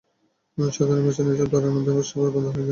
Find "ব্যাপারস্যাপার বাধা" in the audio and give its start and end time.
1.85-2.49